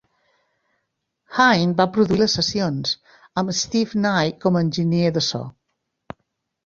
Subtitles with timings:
[1.41, 2.95] Hine va produir les sessions,
[3.43, 5.43] amb Steve Nye com a enginyer de so.